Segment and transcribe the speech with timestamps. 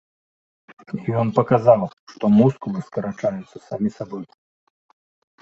[1.23, 1.81] Ён паказаў,
[2.15, 4.25] што мускулы скарачаюцца самі сабой.